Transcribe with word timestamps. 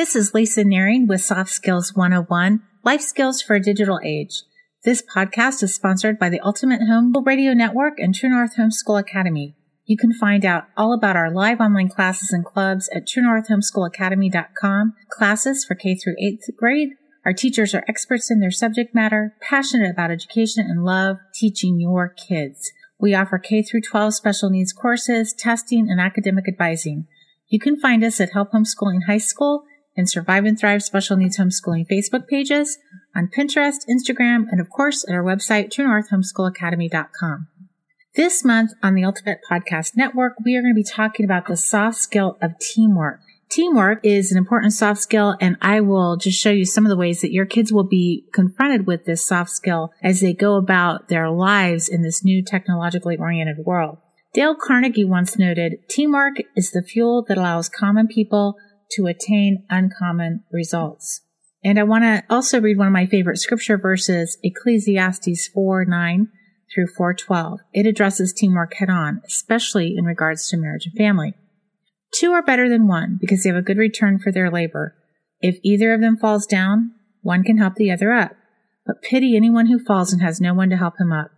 This 0.00 0.16
is 0.16 0.32
Lisa 0.32 0.64
Nehring 0.64 1.06
with 1.06 1.20
Soft 1.20 1.50
Skills 1.50 1.94
101, 1.94 2.62
Life 2.82 3.02
Skills 3.02 3.42
for 3.42 3.56
a 3.56 3.60
Digital 3.60 4.00
Age. 4.02 4.44
This 4.82 5.02
podcast 5.02 5.62
is 5.62 5.74
sponsored 5.74 6.18
by 6.18 6.30
the 6.30 6.40
Ultimate 6.40 6.80
Home 6.88 7.12
Radio 7.26 7.52
Network 7.52 7.98
and 7.98 8.14
True 8.14 8.30
North 8.30 8.56
Homeschool 8.56 8.98
Academy. 8.98 9.56
You 9.84 9.98
can 9.98 10.14
find 10.14 10.46
out 10.46 10.64
all 10.74 10.94
about 10.94 11.16
our 11.16 11.30
live 11.30 11.60
online 11.60 11.90
classes 11.90 12.30
and 12.32 12.46
clubs 12.46 12.88
at 12.94 13.06
truenorthhomeschoolacademy.com. 13.06 14.94
Classes 15.10 15.66
for 15.66 15.74
K 15.74 15.94
through 15.94 16.16
8th 16.16 16.56
grade. 16.56 16.94
Our 17.26 17.34
teachers 17.34 17.74
are 17.74 17.84
experts 17.86 18.30
in 18.30 18.40
their 18.40 18.50
subject 18.50 18.94
matter, 18.94 19.36
passionate 19.42 19.90
about 19.90 20.10
education 20.10 20.64
and 20.66 20.82
love 20.82 21.18
teaching 21.34 21.78
your 21.78 22.08
kids. 22.08 22.72
We 22.98 23.14
offer 23.14 23.38
K 23.38 23.62
through 23.62 23.82
12 23.82 24.14
special 24.14 24.48
needs 24.48 24.72
courses, 24.72 25.34
testing, 25.34 25.90
and 25.90 26.00
academic 26.00 26.48
advising. 26.48 27.06
You 27.48 27.58
can 27.58 27.78
find 27.78 28.02
us 28.02 28.18
at 28.18 28.32
Help 28.32 28.52
Homeschooling 28.52 29.00
High 29.06 29.18
School 29.18 29.64
and 29.96 30.08
Survive 30.08 30.44
and 30.44 30.58
Thrive 30.58 30.82
Special 30.82 31.16
Needs 31.16 31.38
Homeschooling 31.38 31.86
Facebook 31.90 32.26
pages, 32.28 32.78
on 33.14 33.28
Pinterest, 33.36 33.78
Instagram, 33.88 34.44
and 34.50 34.60
of 34.60 34.70
course 34.70 35.04
at 35.08 35.14
our 35.14 35.22
website, 35.22 35.72
truenorthhomeschoolacademy.com. 35.72 37.48
This 38.16 38.44
month 38.44 38.72
on 38.82 38.94
the 38.94 39.04
Ultimate 39.04 39.38
Podcast 39.48 39.92
Network, 39.96 40.34
we 40.44 40.56
are 40.56 40.62
going 40.62 40.74
to 40.74 40.76
be 40.76 40.84
talking 40.84 41.24
about 41.24 41.46
the 41.46 41.56
soft 41.56 41.96
skill 41.98 42.38
of 42.42 42.58
teamwork. 42.58 43.20
Teamwork 43.50 44.00
is 44.04 44.30
an 44.30 44.38
important 44.38 44.72
soft 44.72 45.00
skill, 45.00 45.36
and 45.40 45.56
I 45.60 45.80
will 45.80 46.16
just 46.16 46.38
show 46.38 46.50
you 46.50 46.64
some 46.64 46.84
of 46.84 46.90
the 46.90 46.96
ways 46.96 47.20
that 47.20 47.32
your 47.32 47.46
kids 47.46 47.72
will 47.72 47.86
be 47.86 48.26
confronted 48.32 48.86
with 48.86 49.06
this 49.06 49.26
soft 49.26 49.50
skill 49.50 49.92
as 50.02 50.20
they 50.20 50.32
go 50.32 50.54
about 50.54 51.08
their 51.08 51.28
lives 51.30 51.88
in 51.88 52.02
this 52.02 52.24
new 52.24 52.44
technologically 52.44 53.16
oriented 53.16 53.64
world. 53.64 53.98
Dale 54.32 54.54
Carnegie 54.54 55.04
once 55.04 55.36
noted, 55.36 55.78
teamwork 55.88 56.36
is 56.54 56.70
the 56.70 56.82
fuel 56.82 57.24
that 57.26 57.38
allows 57.38 57.68
common 57.68 58.06
people 58.06 58.54
to 58.92 59.06
attain 59.06 59.64
uncommon 59.70 60.44
results. 60.52 61.22
And 61.62 61.78
I 61.78 61.82
want 61.82 62.04
to 62.04 62.24
also 62.30 62.60
read 62.60 62.78
one 62.78 62.86
of 62.86 62.92
my 62.92 63.06
favorite 63.06 63.38
scripture 63.38 63.76
verses, 63.76 64.38
Ecclesiastes 64.42 65.48
4 65.48 65.84
9 65.84 66.28
through 66.74 66.86
412. 66.96 67.60
It 67.74 67.86
addresses 67.86 68.32
teamwork 68.32 68.74
head 68.74 68.88
on, 68.88 69.20
especially 69.26 69.94
in 69.96 70.04
regards 70.04 70.48
to 70.48 70.56
marriage 70.56 70.86
and 70.86 70.96
family. 70.96 71.34
Two 72.12 72.32
are 72.32 72.42
better 72.42 72.68
than 72.68 72.88
one 72.88 73.18
because 73.20 73.42
they 73.42 73.50
have 73.50 73.58
a 73.58 73.62
good 73.62 73.76
return 73.76 74.18
for 74.18 74.32
their 74.32 74.50
labor. 74.50 74.96
If 75.40 75.58
either 75.62 75.92
of 75.92 76.00
them 76.00 76.16
falls 76.16 76.46
down, 76.46 76.92
one 77.22 77.42
can 77.42 77.58
help 77.58 77.74
the 77.74 77.90
other 77.90 78.12
up. 78.12 78.32
But 78.86 79.02
pity 79.02 79.36
anyone 79.36 79.66
who 79.66 79.84
falls 79.84 80.12
and 80.12 80.22
has 80.22 80.40
no 80.40 80.54
one 80.54 80.70
to 80.70 80.76
help 80.76 80.94
him 80.98 81.12
up. 81.12 81.30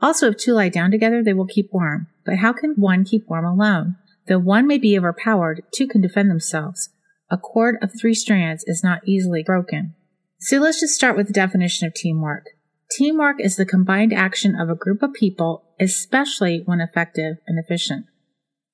Also, 0.00 0.28
if 0.28 0.36
two 0.36 0.54
lie 0.54 0.68
down 0.68 0.90
together, 0.90 1.22
they 1.22 1.34
will 1.34 1.46
keep 1.46 1.70
warm. 1.72 2.06
But 2.24 2.36
how 2.36 2.52
can 2.52 2.74
one 2.76 3.04
keep 3.04 3.28
warm 3.28 3.44
alone? 3.44 3.96
Though 4.28 4.38
one 4.38 4.66
may 4.66 4.78
be 4.78 4.96
overpowered, 4.98 5.62
two 5.74 5.86
can 5.88 6.02
defend 6.02 6.30
themselves. 6.30 6.90
A 7.30 7.38
cord 7.38 7.76
of 7.82 7.92
three 7.98 8.14
strands 8.14 8.62
is 8.66 8.84
not 8.84 9.00
easily 9.06 9.42
broken. 9.42 9.94
So 10.38 10.58
let's 10.58 10.80
just 10.80 10.94
start 10.94 11.16
with 11.16 11.26
the 11.26 11.32
definition 11.32 11.86
of 11.86 11.94
teamwork. 11.94 12.44
Teamwork 12.90 13.36
is 13.40 13.56
the 13.56 13.66
combined 13.66 14.12
action 14.12 14.54
of 14.54 14.68
a 14.68 14.74
group 14.74 15.02
of 15.02 15.12
people, 15.12 15.64
especially 15.80 16.62
when 16.64 16.80
effective 16.80 17.36
and 17.46 17.58
efficient. 17.58 18.06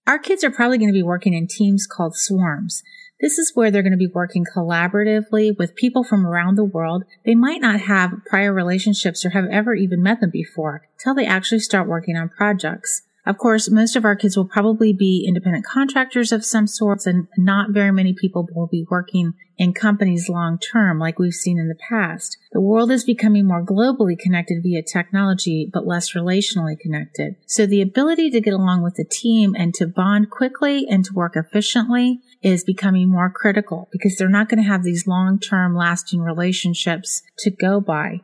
Our 0.07 0.19
kids 0.19 0.45
are 0.45 0.51
probably 0.51 0.79
going 0.79 0.91
to 0.91 0.99
be 0.99 1.03
working 1.03 1.35
in 1.35 1.47
teams 1.47 1.87
called 1.87 2.15
swarms. 2.15 2.83
This 3.21 3.39
is 3.39 3.53
where 3.55 3.71
they're 3.71 3.83
going 3.83 3.93
to 3.93 3.97
be 3.97 4.11
working 4.13 4.45
collaboratively 4.45 5.57
with 5.57 5.77
people 5.77 6.05
from 6.05 6.27
around 6.27 6.57
the 6.57 6.65
world. 6.65 7.05
They 7.25 7.35
might 7.35 7.61
not 7.61 7.81
have 7.81 8.25
prior 8.27 8.53
relationships 8.53 9.25
or 9.25 9.31
have 9.31 9.47
ever 9.51 9.75
even 9.75 10.03
met 10.03 10.21
them 10.21 10.31
before 10.31 10.83
till 11.03 11.15
they 11.15 11.27
actually 11.27 11.61
start 11.61 11.89
working 11.89 12.17
on 12.17 12.29
projects. 12.29 13.03
Of 13.27 13.39
course, 13.39 13.71
most 13.71 13.97
of 13.97 14.05
our 14.05 14.17
kids 14.17 14.37
will 14.37 14.47
probably 14.47 14.93
be 14.93 15.25
independent 15.27 15.65
contractors 15.65 16.31
of 16.31 16.45
some 16.45 16.67
sorts 16.67 17.07
and 17.07 17.27
not 17.39 17.71
very 17.71 17.91
many 17.91 18.13
people 18.13 18.47
will 18.55 18.67
be 18.67 18.87
working 18.91 19.33
in 19.57 19.73
companies 19.73 20.29
long 20.29 20.59
term 20.59 20.99
like 20.99 21.19
we've 21.19 21.33
seen 21.33 21.59
in 21.59 21.69
the 21.69 21.75
past. 21.89 22.37
The 22.53 22.61
world 22.61 22.91
is 22.91 23.05
becoming 23.05 23.47
more 23.47 23.65
globally 23.65 24.19
connected 24.19 24.63
via 24.63 24.83
technology, 24.83 25.71
but 25.73 25.87
less 25.87 26.13
relationally 26.13 26.79
connected. 26.79 27.37
So 27.47 27.65
the 27.65 27.81
ability 27.81 28.31
to 28.31 28.41
get 28.41 28.53
along 28.53 28.83
with 28.83 28.97
the 28.97 29.05
team 29.05 29.55
and 29.57 29.73
to 29.75 29.87
bond 29.87 30.31
quickly 30.31 30.87
and 30.89 31.05
to 31.05 31.15
work 31.15 31.35
efficiently 31.35 32.21
is 32.43 32.63
becoming 32.65 33.11
more 33.11 33.31
critical 33.31 33.89
because 33.91 34.17
they're 34.17 34.29
not 34.29 34.49
going 34.49 34.63
to 34.63 34.69
have 34.69 34.83
these 34.83 35.07
long 35.07 35.39
term 35.39 35.75
lasting 35.75 36.21
relationships 36.21 37.23
to 37.39 37.51
go 37.51 37.81
by. 37.81 38.21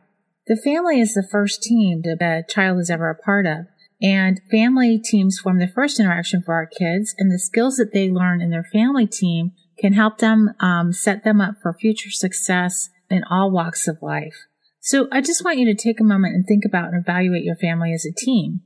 The 0.47 0.57
family 0.57 0.99
is 0.99 1.13
the 1.13 1.27
first 1.31 1.63
team 1.63 2.01
that 2.03 2.21
a 2.21 2.43
child 2.51 2.79
is 2.79 2.89
ever 2.89 3.09
a 3.09 3.15
part 3.15 3.45
of. 3.45 3.67
And 4.01 4.41
family 4.49 4.99
teams 4.99 5.39
form 5.39 5.59
the 5.59 5.67
first 5.67 5.99
interaction 5.99 6.41
for 6.41 6.55
our 6.55 6.65
kids, 6.65 7.13
and 7.17 7.31
the 7.31 7.37
skills 7.37 7.75
that 7.75 7.93
they 7.93 8.09
learn 8.09 8.41
in 8.41 8.49
their 8.49 8.63
family 8.63 9.05
team 9.05 9.51
can 9.77 9.93
help 9.93 10.17
them 10.17 10.51
um, 10.59 10.91
set 10.91 11.23
them 11.23 11.39
up 11.39 11.55
for 11.61 11.73
future 11.73 12.09
success 12.09 12.89
in 13.09 13.23
all 13.29 13.51
walks 13.51 13.87
of 13.87 14.01
life. 14.01 14.45
So 14.79 15.07
I 15.11 15.21
just 15.21 15.45
want 15.45 15.59
you 15.59 15.65
to 15.65 15.75
take 15.75 15.99
a 15.99 16.03
moment 16.03 16.33
and 16.33 16.45
think 16.45 16.63
about 16.65 16.85
and 16.85 17.01
evaluate 17.01 17.43
your 17.43 17.55
family 17.55 17.93
as 17.93 18.05
a 18.05 18.13
team 18.13 18.61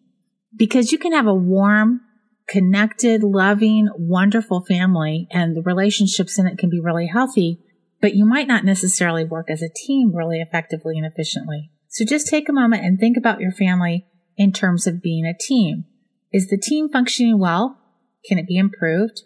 because 0.56 0.92
you 0.92 0.98
can 0.98 1.12
have 1.12 1.28
a 1.28 1.34
warm, 1.34 2.00
connected, 2.48 3.22
loving, 3.22 3.90
wonderful 3.98 4.64
family 4.66 5.28
and 5.32 5.56
the 5.56 5.62
relationships 5.62 6.40
in 6.40 6.48
it 6.48 6.58
can 6.58 6.70
be 6.70 6.80
really 6.80 7.08
healthy, 7.08 7.60
but 8.02 8.16
you 8.16 8.26
might 8.26 8.48
not 8.48 8.64
necessarily 8.64 9.26
work 9.26 9.50
as 9.50 9.62
a 9.62 9.70
team 9.86 10.16
really 10.16 10.40
effectively 10.40 10.98
and 10.98 11.06
efficiently. 11.06 11.72
So 11.90 12.06
just 12.06 12.28
take 12.28 12.48
a 12.48 12.54
moment 12.54 12.86
and 12.86 12.98
think 12.98 13.18
about 13.18 13.42
your 13.42 13.52
family 13.52 14.06
in 14.38 14.52
terms 14.52 14.88
of 14.88 15.02
being 15.02 15.26
a 15.26 15.38
team. 15.38 15.86
Is 16.32 16.50
the 16.50 16.58
team 16.58 16.90
functioning 16.90 17.40
well? 17.40 17.80
Can 18.26 18.38
it 18.38 18.48
be 18.48 18.58
improved? 18.58 19.22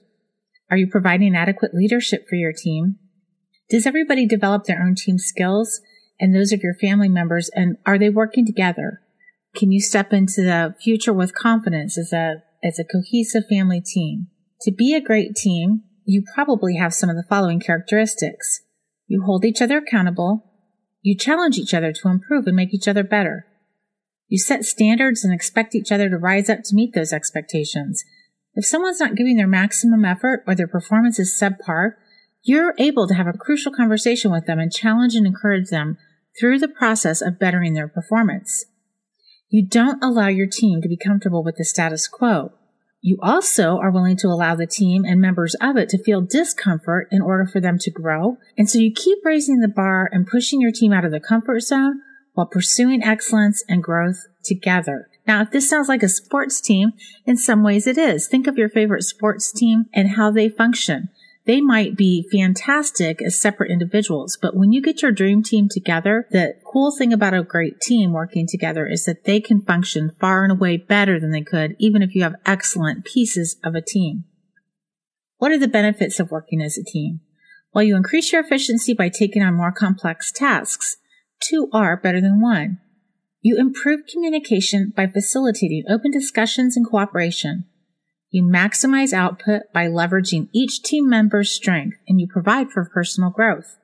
Are 0.69 0.77
you 0.77 0.87
providing 0.87 1.35
adequate 1.35 1.73
leadership 1.73 2.25
for 2.29 2.35
your 2.35 2.53
team? 2.53 2.97
Does 3.69 3.85
everybody 3.85 4.25
develop 4.25 4.65
their 4.65 4.81
own 4.81 4.95
team 4.95 5.17
skills 5.17 5.81
and 6.19 6.35
those 6.35 6.51
of 6.51 6.61
your 6.61 6.75
family 6.75 7.09
members? 7.09 7.49
And 7.53 7.77
are 7.85 7.97
they 7.97 8.09
working 8.09 8.45
together? 8.45 9.01
Can 9.55 9.71
you 9.71 9.81
step 9.81 10.13
into 10.13 10.41
the 10.41 10.75
future 10.81 11.13
with 11.13 11.33
confidence 11.33 11.97
as 11.97 12.13
a, 12.13 12.43
as 12.63 12.77
a 12.77 12.83
cohesive 12.83 13.47
family 13.49 13.81
team? 13.81 14.27
To 14.61 14.71
be 14.71 14.93
a 14.93 15.01
great 15.01 15.35
team, 15.35 15.83
you 16.05 16.23
probably 16.35 16.75
have 16.75 16.93
some 16.93 17.09
of 17.09 17.15
the 17.15 17.25
following 17.27 17.59
characteristics. 17.59 18.61
You 19.07 19.23
hold 19.23 19.45
each 19.45 19.61
other 19.61 19.77
accountable. 19.77 20.45
You 21.01 21.17
challenge 21.17 21.57
each 21.57 21.73
other 21.73 21.93
to 21.93 22.09
improve 22.09 22.45
and 22.45 22.55
make 22.55 22.73
each 22.73 22.87
other 22.87 23.03
better. 23.03 23.45
You 24.29 24.37
set 24.37 24.63
standards 24.63 25.25
and 25.25 25.33
expect 25.33 25.75
each 25.75 25.91
other 25.91 26.07
to 26.07 26.17
rise 26.17 26.49
up 26.49 26.59
to 26.65 26.75
meet 26.75 26.93
those 26.93 27.11
expectations. 27.11 28.03
If 28.53 28.65
someone's 28.65 28.99
not 28.99 29.15
giving 29.15 29.37
their 29.37 29.47
maximum 29.47 30.05
effort 30.05 30.43
or 30.47 30.53
their 30.53 30.67
performance 30.67 31.19
is 31.19 31.37
subpar, 31.39 31.93
you're 32.43 32.75
able 32.77 33.07
to 33.07 33.15
have 33.15 33.27
a 33.27 33.33
crucial 33.33 33.71
conversation 33.71 34.31
with 34.31 34.45
them 34.45 34.59
and 34.59 34.71
challenge 34.71 35.15
and 35.15 35.25
encourage 35.25 35.69
them 35.69 35.97
through 36.39 36.59
the 36.59 36.67
process 36.67 37.21
of 37.21 37.39
bettering 37.39 37.73
their 37.73 37.87
performance. 37.87 38.65
You 39.49 39.67
don't 39.67 40.03
allow 40.03 40.27
your 40.27 40.47
team 40.47 40.81
to 40.81 40.87
be 40.87 40.95
comfortable 40.95 41.43
with 41.43 41.55
the 41.57 41.65
status 41.65 42.07
quo. 42.07 42.53
You 43.01 43.17
also 43.21 43.77
are 43.77 43.91
willing 43.91 44.17
to 44.17 44.27
allow 44.27 44.55
the 44.55 44.67
team 44.67 45.05
and 45.05 45.19
members 45.19 45.55
of 45.55 45.75
it 45.75 45.89
to 45.89 46.03
feel 46.03 46.21
discomfort 46.21 47.07
in 47.11 47.21
order 47.21 47.47
for 47.47 47.59
them 47.59 47.77
to 47.79 47.91
grow. 47.91 48.37
And 48.57 48.69
so 48.69 48.77
you 48.77 48.91
keep 48.93 49.19
raising 49.23 49.59
the 49.59 49.67
bar 49.67 50.07
and 50.11 50.27
pushing 50.27 50.61
your 50.61 50.71
team 50.71 50.93
out 50.93 51.05
of 51.05 51.11
the 51.11 51.19
comfort 51.19 51.61
zone 51.61 52.01
while 52.33 52.45
pursuing 52.45 53.03
excellence 53.03 53.63
and 53.67 53.83
growth 53.83 54.25
together. 54.43 55.09
Now, 55.27 55.41
if 55.41 55.51
this 55.51 55.69
sounds 55.69 55.87
like 55.87 56.03
a 56.03 56.09
sports 56.09 56.59
team, 56.59 56.93
in 57.25 57.37
some 57.37 57.63
ways 57.63 57.85
it 57.85 57.97
is. 57.97 58.27
Think 58.27 58.47
of 58.47 58.57
your 58.57 58.69
favorite 58.69 59.03
sports 59.03 59.51
team 59.51 59.85
and 59.93 60.11
how 60.11 60.31
they 60.31 60.49
function. 60.49 61.09
They 61.45 61.61
might 61.61 61.95
be 61.95 62.27
fantastic 62.31 63.21
as 63.23 63.39
separate 63.39 63.71
individuals, 63.71 64.37
but 64.39 64.55
when 64.55 64.71
you 64.71 64.81
get 64.81 65.01
your 65.01 65.11
dream 65.11 65.41
team 65.41 65.67
together, 65.67 66.27
the 66.29 66.53
cool 66.71 66.95
thing 66.95 67.11
about 67.11 67.33
a 67.33 67.41
great 67.41 67.79
team 67.79 68.11
working 68.13 68.45
together 68.47 68.85
is 68.87 69.05
that 69.05 69.23
they 69.23 69.39
can 69.39 69.61
function 69.61 70.11
far 70.19 70.43
and 70.43 70.51
away 70.51 70.77
better 70.77 71.19
than 71.19 71.31
they 71.31 71.41
could, 71.41 71.75
even 71.79 72.03
if 72.03 72.13
you 72.13 72.21
have 72.21 72.35
excellent 72.45 73.03
pieces 73.03 73.57
of 73.63 73.73
a 73.73 73.81
team. 73.81 74.25
What 75.37 75.51
are 75.51 75.57
the 75.57 75.67
benefits 75.67 76.19
of 76.19 76.29
working 76.29 76.61
as 76.61 76.77
a 76.77 76.83
team? 76.83 77.21
Well, 77.73 77.83
you 77.83 77.95
increase 77.95 78.31
your 78.31 78.41
efficiency 78.41 78.93
by 78.93 79.09
taking 79.09 79.41
on 79.41 79.55
more 79.55 79.71
complex 79.71 80.31
tasks 80.31 80.97
two 81.41 81.69
are 81.73 81.97
better 81.97 82.21
than 82.21 82.41
one. 82.41 82.79
You 83.41 83.57
improve 83.57 84.01
communication 84.11 84.93
by 84.95 85.07
facilitating 85.07 85.85
open 85.89 86.11
discussions 86.11 86.75
and 86.75 86.85
cooperation. 86.87 87.65
You 88.29 88.43
maximize 88.43 89.13
output 89.13 89.63
by 89.73 89.87
leveraging 89.87 90.49
each 90.53 90.83
team 90.83 91.09
member's 91.09 91.51
strength 91.51 91.97
and 92.07 92.19
you 92.19 92.27
provide 92.27 92.71
for 92.71 92.89
personal 92.93 93.29
growth. 93.29 93.77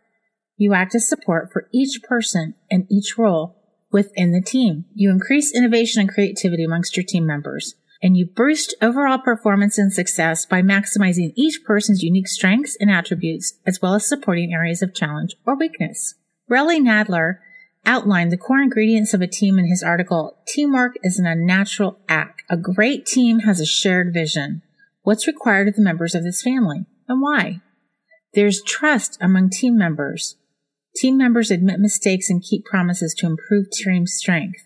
You 0.58 0.74
act 0.74 0.94
as 0.96 1.08
support 1.08 1.50
for 1.52 1.68
each 1.74 2.02
person 2.04 2.56
and 2.70 2.86
each 2.92 3.18
role 3.18 3.56
within 3.92 4.32
the 4.32 4.42
team. 4.42 4.86
You 4.94 5.10
increase 5.10 5.56
innovation 5.56 6.02
and 6.02 6.10
creativity 6.10 6.64
amongst 6.64 6.96
your 6.96 7.06
team 7.06 7.26
members 7.26 7.76
and 8.06 8.16
you 8.16 8.28
boost 8.28 8.76
overall 8.82 9.18
performance 9.18 9.80
and 9.80 9.92
success 9.92 10.46
by 10.46 10.62
maximizing 10.62 11.34
each 11.36 11.64
person's 11.66 12.04
unique 12.04 12.28
strengths 12.28 12.78
and 12.80 12.92
attributes 12.92 13.58
as 13.66 13.82
well 13.82 13.96
as 13.96 14.08
supporting 14.08 14.54
areas 14.54 14.82
of 14.82 14.94
challenge 14.94 15.36
or 15.46 15.58
weakness. 15.58 16.14
Relly 16.50 16.80
Nadler 16.80 17.38
outlined 17.86 18.32
the 18.32 18.38
core 18.38 18.62
ingredients 18.62 19.14
of 19.14 19.22
a 19.22 19.28
team 19.28 19.60
in 19.60 19.68
his 19.68 19.84
article, 19.84 20.38
Teamwork 20.48 20.96
is 21.04 21.20
an 21.20 21.26
unnatural 21.26 22.00
act. 22.08 22.44
A 22.50 22.58
great 22.58 23.06
team 23.06 23.40
has 23.40 23.60
a 23.60 23.66
shared 23.66 24.14
vision. 24.14 24.62
What's 25.04 25.28
required 25.28 25.68
of 25.68 25.76
the 25.76 25.82
members 25.82 26.16
of 26.16 26.24
this 26.24 26.42
family 26.42 26.86
and 27.08 27.22
why? 27.22 27.62
There's 28.34 28.62
trust 28.64 29.18
among 29.22 29.50
team 29.50 29.78
members. 29.78 30.36
Team 30.96 31.18
members 31.18 31.52
admit 31.52 31.80
mistakes 31.80 32.30
and 32.30 32.44
keep 32.44 32.66
promises 32.66 33.14
to 33.16 33.26
improve 33.26 33.70
team 33.70 34.08
strength. 34.08 34.62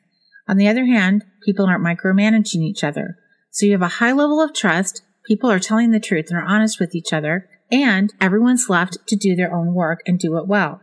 On 0.47 0.57
the 0.57 0.67
other 0.67 0.85
hand, 0.85 1.23
people 1.43 1.65
aren't 1.65 1.85
micromanaging 1.85 2.61
each 2.61 2.83
other. 2.83 3.17
So 3.51 3.65
you 3.65 3.73
have 3.73 3.81
a 3.81 3.87
high 3.87 4.11
level 4.11 4.41
of 4.41 4.53
trust, 4.53 5.01
people 5.25 5.51
are 5.51 5.59
telling 5.59 5.91
the 5.91 5.99
truth 5.99 6.27
and 6.29 6.39
are 6.39 6.45
honest 6.45 6.79
with 6.79 6.95
each 6.95 7.13
other, 7.13 7.49
and 7.71 8.13
everyone's 8.19 8.69
left 8.69 8.97
to 9.07 9.15
do 9.15 9.35
their 9.35 9.53
own 9.53 9.73
work 9.73 10.01
and 10.07 10.19
do 10.19 10.37
it 10.37 10.47
well. 10.47 10.81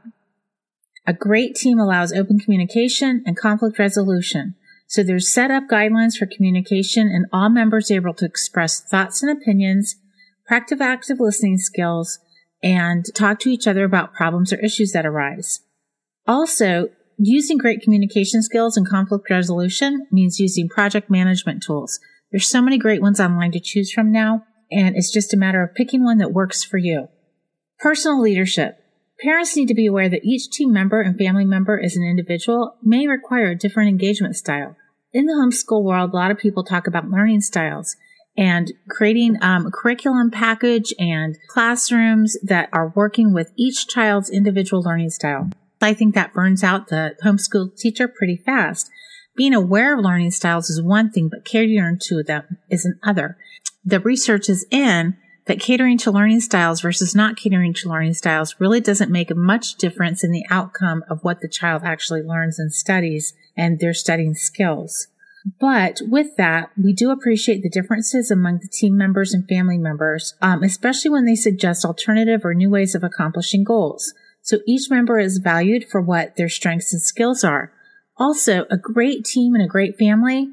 A 1.06 1.12
great 1.12 1.54
team 1.54 1.78
allows 1.78 2.12
open 2.12 2.38
communication 2.38 3.22
and 3.24 3.36
conflict 3.36 3.78
resolution. 3.78 4.54
So 4.88 5.02
there's 5.02 5.32
set 5.32 5.50
up 5.50 5.64
guidelines 5.70 6.16
for 6.16 6.26
communication 6.26 7.08
and 7.08 7.26
all 7.32 7.48
members 7.48 7.90
able 7.90 8.14
to 8.14 8.24
express 8.24 8.80
thoughts 8.80 9.22
and 9.22 9.30
opinions, 9.30 9.96
practice 10.46 10.80
active 10.80 11.20
listening 11.20 11.58
skills, 11.58 12.18
and 12.62 13.04
talk 13.14 13.38
to 13.40 13.50
each 13.50 13.66
other 13.66 13.84
about 13.84 14.14
problems 14.14 14.52
or 14.52 14.58
issues 14.60 14.92
that 14.92 15.06
arise. 15.06 15.60
Also, 16.26 16.88
using 17.18 17.58
great 17.58 17.82
communication 17.82 18.42
skills 18.42 18.76
and 18.76 18.88
conflict 18.88 19.30
resolution 19.30 20.06
means 20.10 20.40
using 20.40 20.68
project 20.68 21.08
management 21.08 21.62
tools. 21.62 22.00
There's 22.30 22.48
so 22.48 22.60
many 22.60 22.78
great 22.78 23.00
ones 23.00 23.20
online 23.20 23.52
to 23.52 23.60
choose 23.60 23.92
from 23.92 24.10
now, 24.10 24.44
and 24.72 24.96
it's 24.96 25.12
just 25.12 25.32
a 25.32 25.36
matter 25.36 25.62
of 25.62 25.74
picking 25.74 26.02
one 26.02 26.18
that 26.18 26.32
works 26.32 26.64
for 26.64 26.78
you. 26.78 27.08
Personal 27.78 28.20
leadership. 28.20 28.80
Parents 29.20 29.56
need 29.56 29.68
to 29.68 29.74
be 29.74 29.86
aware 29.86 30.08
that 30.08 30.24
each 30.24 30.50
team 30.50 30.72
member 30.72 31.00
and 31.00 31.16
family 31.16 31.44
member 31.44 31.80
as 31.80 31.96
an 31.96 32.04
individual 32.04 32.76
may 32.82 33.06
require 33.06 33.50
a 33.50 33.56
different 33.56 33.88
engagement 33.88 34.36
style. 34.36 34.76
In 35.12 35.24
the 35.24 35.32
homeschool 35.32 35.82
world, 35.82 36.12
a 36.12 36.16
lot 36.16 36.30
of 36.30 36.38
people 36.38 36.64
talk 36.64 36.86
about 36.86 37.08
learning 37.08 37.40
styles 37.40 37.96
and 38.36 38.72
creating 38.90 39.36
um, 39.40 39.66
a 39.66 39.70
curriculum 39.70 40.30
package 40.30 40.92
and 40.98 41.38
classrooms 41.48 42.36
that 42.42 42.68
are 42.72 42.92
working 42.94 43.32
with 43.32 43.50
each 43.56 43.88
child's 43.88 44.28
individual 44.28 44.82
learning 44.82 45.08
style. 45.08 45.48
I 45.80 45.94
think 45.94 46.14
that 46.14 46.34
burns 46.34 46.62
out 46.62 46.88
the 46.88 47.14
homeschool 47.24 47.76
teacher 47.76 48.08
pretty 48.08 48.36
fast. 48.36 48.90
Being 49.34 49.54
aware 49.54 49.96
of 49.96 50.04
learning 50.04 50.32
styles 50.32 50.68
is 50.68 50.82
one 50.82 51.10
thing, 51.10 51.28
but 51.30 51.44
catering 51.44 51.98
to 52.02 52.22
them 52.22 52.58
is 52.70 52.84
another. 52.84 53.38
The 53.84 54.00
research 54.00 54.48
is 54.50 54.66
in 54.70 55.16
that 55.46 55.60
catering 55.60 55.96
to 55.98 56.10
learning 56.10 56.40
styles 56.40 56.80
versus 56.80 57.14
not 57.14 57.36
catering 57.36 57.72
to 57.72 57.88
learning 57.88 58.14
styles 58.14 58.56
really 58.58 58.80
doesn't 58.80 59.10
make 59.10 59.34
much 59.34 59.76
difference 59.76 60.22
in 60.24 60.32
the 60.32 60.44
outcome 60.50 61.04
of 61.08 61.22
what 61.22 61.40
the 61.40 61.48
child 61.48 61.82
actually 61.84 62.22
learns 62.22 62.58
and 62.58 62.72
studies 62.72 63.32
and 63.56 63.78
their 63.78 63.94
studying 63.94 64.34
skills. 64.34 65.08
But 65.60 66.00
with 66.02 66.36
that, 66.36 66.70
we 66.76 66.92
do 66.92 67.10
appreciate 67.10 67.62
the 67.62 67.70
differences 67.70 68.32
among 68.32 68.58
the 68.58 68.68
team 68.68 68.96
members 68.96 69.32
and 69.32 69.48
family 69.48 69.78
members, 69.78 70.34
um, 70.42 70.64
especially 70.64 71.10
when 71.10 71.24
they 71.24 71.36
suggest 71.36 71.84
alternative 71.84 72.44
or 72.44 72.52
new 72.52 72.68
ways 72.68 72.96
of 72.96 73.04
accomplishing 73.04 73.62
goals. 73.62 74.12
So 74.42 74.58
each 74.66 74.90
member 74.90 75.20
is 75.20 75.38
valued 75.38 75.88
for 75.88 76.00
what 76.00 76.34
their 76.36 76.48
strengths 76.48 76.92
and 76.92 77.00
skills 77.00 77.44
are. 77.44 77.72
Also, 78.16 78.64
a 78.70 78.76
great 78.76 79.24
team 79.24 79.54
and 79.54 79.62
a 79.62 79.68
great 79.68 79.96
family 79.96 80.48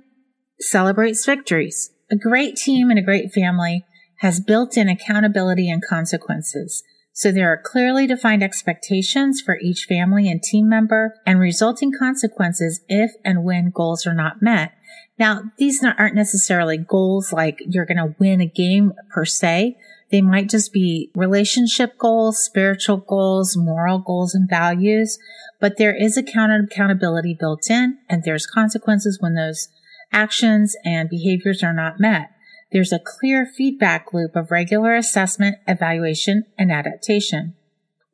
celebrates 0.60 1.26
victories. 1.26 1.92
A 2.12 2.16
great 2.16 2.56
team 2.56 2.92
and 2.92 3.00
a 3.00 3.04
great 3.04 3.34
family 3.34 3.86
has 4.24 4.40
built 4.40 4.78
in 4.78 4.88
accountability 4.88 5.70
and 5.70 5.84
consequences. 5.86 6.82
So 7.12 7.30
there 7.30 7.52
are 7.52 7.62
clearly 7.62 8.08
defined 8.08 8.42
expectations 8.42 9.42
for 9.42 9.60
each 9.60 9.84
family 9.84 10.32
and 10.32 10.42
team 10.42 10.70
member 10.70 11.16
and 11.26 11.42
resulting 11.42 11.92
consequences 11.92 12.80
if 12.88 13.12
and 13.26 13.44
when 13.44 13.70
goals 13.70 14.08
are 14.08 14.14
not 14.14 14.42
met. 14.42 14.72
Now, 15.20 15.52
these 15.58 15.84
aren't 15.84 16.16
necessarily 16.16 16.78
goals 16.78 17.34
like 17.34 17.60
you're 17.68 17.86
going 17.86 17.98
to 17.98 18.16
win 18.18 18.40
a 18.40 18.46
game 18.46 18.94
per 19.14 19.26
se. 19.26 19.76
They 20.10 20.22
might 20.22 20.50
just 20.50 20.72
be 20.72 21.12
relationship 21.14 21.98
goals, 21.98 22.42
spiritual 22.42 22.98
goals, 22.98 23.58
moral 23.58 24.00
goals 24.00 24.34
and 24.34 24.50
values, 24.50 25.20
but 25.60 25.76
there 25.78 25.94
is 25.94 26.16
account- 26.16 26.72
accountability 26.72 27.36
built 27.38 27.70
in 27.70 27.98
and 28.08 28.24
there's 28.24 28.46
consequences 28.46 29.18
when 29.20 29.36
those 29.36 29.68
actions 30.14 30.78
and 30.86 31.10
behaviors 31.10 31.62
are 31.62 31.74
not 31.74 32.00
met 32.00 32.30
there's 32.74 32.92
a 32.92 33.00
clear 33.00 33.46
feedback 33.46 34.14
loop 34.14 34.36
of 34.36 34.52
regular 34.52 34.96
assessment, 34.96 35.58
evaluation, 35.68 36.44
and 36.58 36.72
adaptation. 36.72 37.54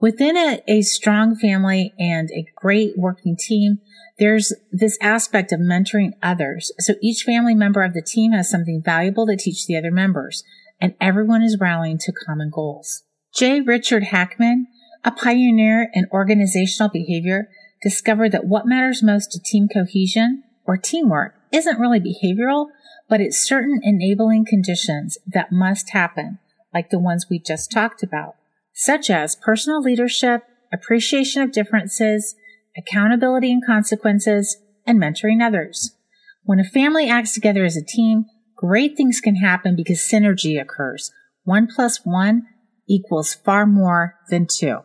Within 0.01 0.37
a, 0.37 0.61
a, 0.67 0.81
strong 0.81 1.35
family 1.35 1.93
and 1.97 2.29
a 2.31 2.45
great 2.55 2.97
working 2.97 3.35
team, 3.35 3.79
there's 4.17 4.53
this 4.71 4.97
aspect 5.01 5.51
of 5.51 5.59
mentoring 5.59 6.11
others. 6.21 6.71
So 6.79 6.93
each 7.01 7.23
family 7.23 7.55
member 7.55 7.83
of 7.83 7.93
the 7.93 8.01
team 8.01 8.31
has 8.33 8.49
something 8.49 8.81
valuable 8.83 9.25
to 9.27 9.35
teach 9.35 9.65
the 9.65 9.77
other 9.77 9.91
members, 9.91 10.43
and 10.79 10.93
everyone 11.01 11.41
is 11.41 11.57
rallying 11.59 11.97
to 11.99 12.13
common 12.13 12.49
goals. 12.49 13.03
J. 13.33 13.61
Richard 13.61 14.05
Hackman, 14.05 14.67
a 15.03 15.11
pioneer 15.11 15.89
in 15.93 16.07
organizational 16.11 16.89
behavior, 16.89 17.49
discovered 17.81 18.31
that 18.31 18.45
what 18.45 18.67
matters 18.67 19.03
most 19.03 19.31
to 19.31 19.39
team 19.39 19.67
cohesion 19.67 20.43
or 20.65 20.77
teamwork 20.77 21.35
isn't 21.51 21.79
really 21.79 21.99
behavioral, 21.99 22.67
but 23.09 23.19
it's 23.19 23.45
certain 23.45 23.79
enabling 23.83 24.45
conditions 24.45 25.17
that 25.25 25.51
must 25.51 25.89
happen, 25.89 26.37
like 26.73 26.91
the 26.91 26.99
ones 26.99 27.25
we 27.29 27.39
just 27.39 27.71
talked 27.71 28.03
about, 28.03 28.35
such 28.73 29.09
as 29.09 29.35
personal 29.35 29.81
leadership, 29.81 30.43
appreciation 30.71 31.41
of 31.41 31.51
differences, 31.51 32.35
accountability 32.77 33.51
and 33.51 33.65
consequences, 33.65 34.57
and 34.85 35.01
mentoring 35.01 35.45
others. 35.45 35.95
When 36.43 36.59
a 36.59 36.63
family 36.63 37.09
acts 37.09 37.33
together 37.33 37.65
as 37.65 37.75
a 37.75 37.83
team, 37.83 38.25
great 38.55 38.95
things 38.95 39.19
can 39.19 39.35
happen 39.35 39.75
because 39.75 39.99
synergy 39.99 40.61
occurs. 40.61 41.11
One 41.43 41.67
plus 41.67 42.01
one 42.03 42.43
equals 42.87 43.33
far 43.33 43.65
more 43.65 44.15
than 44.29 44.47
two. 44.49 44.79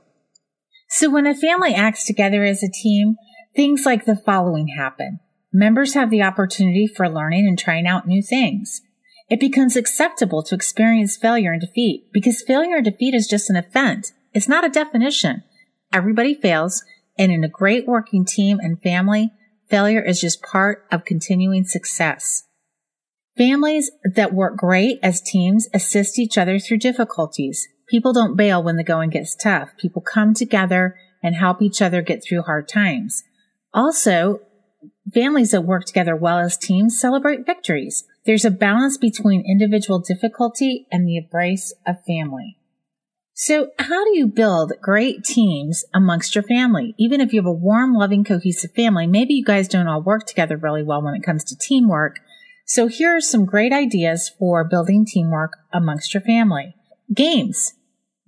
So 0.89 1.11
when 1.11 1.27
a 1.27 1.35
family 1.35 1.75
acts 1.75 2.05
together 2.05 2.45
as 2.45 2.63
a 2.63 2.71
team, 2.71 3.17
things 3.55 3.85
like 3.85 4.05
the 4.05 4.17
following 4.17 4.69
happen 4.69 5.21
members 5.55 5.95
have 5.95 6.11
the 6.11 6.23
opportunity 6.23 6.87
for 6.87 7.09
learning 7.09 7.47
and 7.47 7.59
trying 7.59 7.87
out 7.87 8.07
new 8.07 8.23
things. 8.23 8.83
It 9.31 9.41
becomes 9.41 9.77
acceptable 9.77 10.43
to 10.43 10.55
experience 10.55 11.17
failure 11.17 11.53
and 11.53 11.61
defeat 11.61 12.09
because 12.13 12.43
failure 12.43 12.77
and 12.77 12.85
defeat 12.85 13.15
is 13.15 13.27
just 13.27 13.49
an 13.49 13.57
event. 13.57 14.13
It's 14.35 14.49
not 14.49 14.65
a 14.65 14.69
definition. 14.69 15.45
Everybody 15.93 16.35
fails. 16.35 16.83
And 17.17 17.31
in 17.31 17.45
a 17.45 17.49
great 17.49 17.87
working 17.87 18.25
team 18.25 18.59
and 18.61 18.83
family, 18.83 19.31
failure 19.71 20.03
is 20.03 20.21
just 20.21 20.43
part 20.43 20.85
of 20.91 21.05
continuing 21.05 21.65
success. 21.65 22.43
Families 23.39 23.91
that 24.05 24.35
work 24.35 24.57
great 24.57 24.99
as 25.03 25.21
teams 25.21 25.69
assist 25.73 26.19
each 26.19 26.37
other 26.37 26.59
through 26.59 26.79
difficulties. 26.79 27.67
People 27.89 28.13
don't 28.13 28.37
bail 28.37 28.63
when 28.63 28.77
the 28.77 28.85
going 28.85 29.11
gets 29.11 29.35
tough. 29.35 29.71
People 29.79 30.03
come 30.03 30.35
together 30.35 30.97
and 31.23 31.35
help 31.35 31.63
each 31.63 31.81
other 31.81 32.03
get 32.03 32.23
through 32.23 32.43
hard 32.43 32.69
times. 32.69 33.23
Also, 33.73 34.41
Families 35.13 35.51
that 35.51 35.63
work 35.63 35.85
together 35.85 36.17
well 36.17 36.39
as 36.39 36.57
teams 36.57 36.99
celebrate 36.99 37.45
victories. 37.45 38.05
There's 38.25 38.45
a 38.45 38.51
balance 38.51 38.97
between 38.97 39.45
individual 39.47 39.99
difficulty 39.99 40.87
and 40.91 41.07
the 41.07 41.19
embrace 41.19 41.75
of 41.87 42.03
family. 42.07 42.57
So 43.35 43.71
how 43.81 44.05
do 44.05 44.17
you 44.17 44.29
build 44.29 44.73
great 44.81 45.25
teams 45.25 45.85
amongst 45.93 46.35
your 46.35 46.45
family? 46.45 46.95
Even 46.99 47.21
if 47.21 47.33
you 47.33 47.41
have 47.41 47.47
a 47.47 47.53
warm, 47.53 47.93
loving, 47.93 48.25
cohesive 48.25 48.73
family, 48.73 49.07
maybe 49.09 49.35
you 49.35 49.45
guys 49.45 49.69
don't 49.69 49.89
all 49.89 50.01
work 50.01 50.25
together 50.25 50.57
really 50.57 50.85
well 50.85 51.03
when 51.03 51.15
it 51.15 51.25
comes 51.25 51.43
to 51.45 51.59
teamwork. 51.59 52.21
So 52.65 52.87
here 52.87 53.17
are 53.17 53.21
some 53.21 53.45
great 53.45 53.73
ideas 53.73 54.31
for 54.39 54.65
building 54.65 55.05
teamwork 55.05 55.53
amongst 55.73 56.15
your 56.15 56.23
family. 56.23 56.75
Games. 57.13 57.75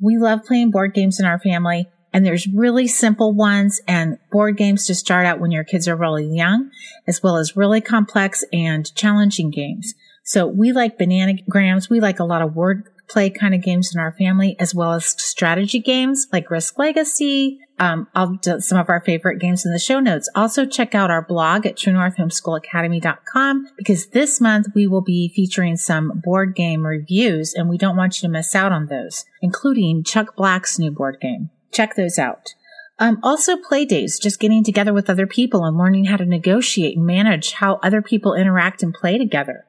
We 0.00 0.18
love 0.18 0.44
playing 0.44 0.72
board 0.72 0.92
games 0.92 1.18
in 1.18 1.24
our 1.24 1.38
family. 1.38 1.88
And 2.16 2.24
there's 2.24 2.48
really 2.48 2.88
simple 2.88 3.34
ones 3.34 3.78
and 3.86 4.16
board 4.32 4.56
games 4.56 4.86
to 4.86 4.94
start 4.94 5.26
out 5.26 5.38
when 5.38 5.50
your 5.50 5.64
kids 5.64 5.86
are 5.86 5.94
really 5.94 6.24
young, 6.24 6.70
as 7.06 7.22
well 7.22 7.36
as 7.36 7.58
really 7.58 7.82
complex 7.82 8.42
and 8.54 8.90
challenging 8.94 9.50
games. 9.50 9.92
So 10.24 10.46
we 10.46 10.72
like 10.72 10.98
bananagrams. 10.98 11.90
We 11.90 12.00
like 12.00 12.18
a 12.18 12.24
lot 12.24 12.40
of 12.40 12.56
word 12.56 12.84
play 13.06 13.28
kind 13.28 13.54
of 13.54 13.60
games 13.60 13.94
in 13.94 14.00
our 14.00 14.12
family, 14.12 14.56
as 14.58 14.74
well 14.74 14.94
as 14.94 15.08
strategy 15.22 15.78
games 15.78 16.26
like 16.32 16.50
Risk 16.50 16.78
Legacy. 16.78 17.60
Um, 17.78 18.08
I'll 18.14 18.32
do 18.32 18.60
some 18.60 18.78
of 18.78 18.88
our 18.88 19.02
favorite 19.02 19.38
games 19.38 19.66
in 19.66 19.72
the 19.72 19.78
show 19.78 20.00
notes. 20.00 20.30
Also 20.34 20.64
check 20.64 20.94
out 20.94 21.10
our 21.10 21.20
blog 21.20 21.66
at 21.66 21.76
truenorthhomeschoolacademy.com 21.76 23.66
because 23.76 24.06
this 24.06 24.40
month 24.40 24.68
we 24.74 24.86
will 24.86 25.02
be 25.02 25.30
featuring 25.36 25.76
some 25.76 26.22
board 26.24 26.54
game 26.54 26.86
reviews 26.86 27.52
and 27.52 27.68
we 27.68 27.76
don't 27.76 27.94
want 27.94 28.16
you 28.16 28.26
to 28.26 28.32
miss 28.32 28.54
out 28.54 28.72
on 28.72 28.86
those, 28.86 29.26
including 29.42 30.02
Chuck 30.02 30.34
Black's 30.34 30.78
new 30.78 30.90
board 30.90 31.18
game 31.20 31.50
check 31.76 31.94
those 31.94 32.18
out. 32.18 32.54
Um, 32.98 33.18
also 33.22 33.56
play 33.56 33.84
days, 33.84 34.18
just 34.18 34.40
getting 34.40 34.64
together 34.64 34.94
with 34.94 35.10
other 35.10 35.26
people 35.26 35.64
and 35.64 35.76
learning 35.76 36.06
how 36.06 36.16
to 36.16 36.24
negotiate 36.24 36.96
and 36.96 37.06
manage 37.06 37.52
how 37.52 37.78
other 37.82 38.00
people 38.00 38.34
interact 38.34 38.82
and 38.82 38.94
play 38.94 39.18
together. 39.18 39.66